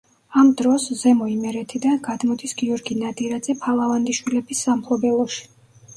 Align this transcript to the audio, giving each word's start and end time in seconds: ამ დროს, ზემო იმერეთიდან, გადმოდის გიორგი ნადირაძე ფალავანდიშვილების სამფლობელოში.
ამ 0.43 0.47
დროს, 0.61 0.85
ზემო 1.01 1.27
იმერეთიდან, 1.33 2.01
გადმოდის 2.09 2.57
გიორგი 2.63 2.97
ნადირაძე 3.03 3.55
ფალავანდიშვილების 3.67 4.65
სამფლობელოში. 4.69 5.51